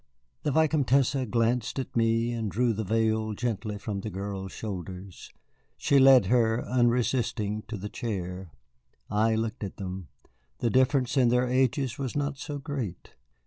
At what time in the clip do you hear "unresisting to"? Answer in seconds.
6.67-7.77